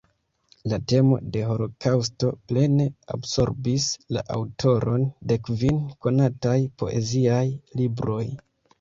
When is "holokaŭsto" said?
1.49-2.31